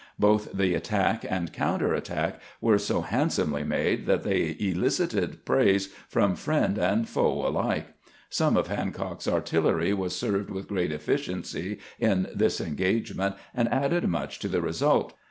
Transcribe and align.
Both 0.17 0.51
the 0.53 0.73
attack 0.73 1.23
and 1.29 1.53
counter 1.53 1.93
attack 1.93 2.39
were 2.59 2.79
so 2.79 3.01
handsomely 3.01 3.63
made 3.63 4.07
that 4.07 4.23
they 4.23 4.57
elicited 4.59 5.45
praise 5.45 5.89
from 6.09 6.35
friend 6.35 6.79
and 6.79 7.07
foe 7.07 7.47
alike. 7.47 7.93
Some 8.27 8.57
of 8.57 8.65
Hancock's 8.65 9.27
artillery 9.27 9.93
was 9.93 10.15
served 10.15 10.49
with 10.49 10.67
great 10.69 10.91
efficiency 10.91 11.77
in 11.99 12.27
this 12.33 12.59
engage 12.59 13.13
ment, 13.13 13.35
and 13.53 13.71
added 13.71 14.07
much 14.07 14.39
to 14.39 14.47
the 14.47 14.59
result. 14.63 15.13